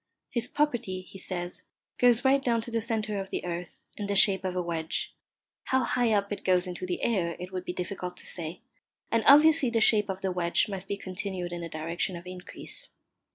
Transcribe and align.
His 0.31 0.47
property, 0.47 1.01
he 1.01 1.19
says, 1.19 1.61
goes 1.99 2.25
right 2.25 2.43
down 2.43 2.61
to 2.61 2.71
the 2.71 2.81
centre 2.81 3.19
of 3.19 3.29
the 3.29 3.45
earth, 3.45 3.77
in 3.95 4.07
the 4.07 4.15
shape 4.15 4.43
of 4.43 4.55
a 4.55 4.61
wedge; 4.63 5.13
how 5.65 5.83
high 5.83 6.11
up 6.11 6.31
it 6.31 6.43
goes 6.43 6.65
into 6.65 6.87
the 6.87 7.03
air 7.03 7.35
it 7.39 7.51
would 7.51 7.65
be 7.65 7.71
difficult 7.73 8.17
to 8.17 8.25
say, 8.25 8.61
and 9.11 9.23
obviously 9.27 9.69
the 9.69 9.79
shape 9.79 10.09
of 10.09 10.21
the 10.21 10.31
wedge 10.31 10.67
must 10.67 10.87
be 10.87 10.97
continued 10.97 11.53
in 11.53 11.61
the 11.61 11.69
direction 11.69 12.15
of 12.15 12.25
increase. 12.25 12.89